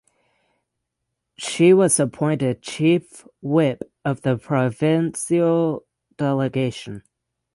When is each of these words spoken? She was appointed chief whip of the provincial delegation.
She 1.37 1.73
was 1.75 1.99
appointed 1.99 2.63
chief 2.63 3.23
whip 3.39 3.83
of 4.03 4.23
the 4.23 4.35
provincial 4.39 5.85
delegation. 6.17 7.03